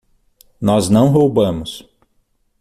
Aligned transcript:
Nós 0.59 0.89
não 0.89 1.09
roubamos. 1.11 1.87